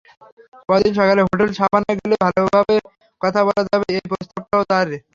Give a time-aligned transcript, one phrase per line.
[0.69, 2.75] পরদিন সকালে হোটেল সাভানায় গেলে ভালোভাবে
[3.21, 4.97] কথা বলা যাবে—এই প্রস্তাবটাও তাঁরই।